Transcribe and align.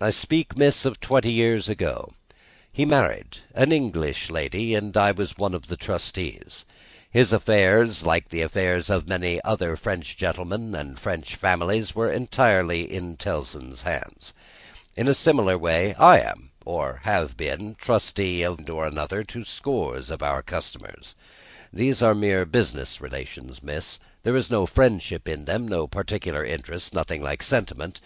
"I 0.00 0.10
speak, 0.10 0.56
miss, 0.56 0.84
of 0.84 1.00
twenty 1.00 1.32
years 1.32 1.68
ago. 1.68 2.12
He 2.70 2.84
married 2.84 3.38
an 3.52 3.72
English 3.72 4.30
lady 4.30 4.76
and 4.76 4.96
I 4.96 5.10
was 5.10 5.36
one 5.36 5.54
of 5.54 5.66
the 5.66 5.76
trustees. 5.76 6.64
His 7.10 7.32
affairs, 7.32 8.04
like 8.04 8.28
the 8.28 8.42
affairs 8.42 8.88
of 8.90 9.08
many 9.08 9.42
other 9.42 9.74
French 9.74 10.16
gentlemen 10.16 10.76
and 10.76 11.00
French 11.00 11.34
families, 11.34 11.96
were 11.96 12.12
entirely 12.12 12.82
in 12.92 13.16
Tellson's 13.16 13.82
hands. 13.82 14.32
In 14.96 15.08
a 15.08 15.14
similar 15.14 15.58
way 15.58 15.94
I 15.94 16.20
am, 16.20 16.52
or 16.64 17.00
I 17.04 17.08
have 17.10 17.36
been, 17.36 17.74
trustee 17.74 18.42
of 18.44 18.58
one 18.58 18.66
kind 18.68 18.70
or 18.70 19.00
other 19.00 19.24
for 19.28 19.42
scores 19.42 20.10
of 20.10 20.22
our 20.22 20.44
customers. 20.44 21.16
These 21.72 22.02
are 22.02 22.14
mere 22.14 22.44
business 22.46 23.00
relations, 23.00 23.64
miss; 23.64 23.98
there 24.22 24.36
is 24.36 24.48
no 24.48 24.64
friendship 24.66 25.26
in 25.28 25.46
them, 25.46 25.66
no 25.66 25.88
particular 25.88 26.44
interest, 26.44 26.94
nothing 26.94 27.20
like 27.20 27.42
sentiment. 27.42 28.00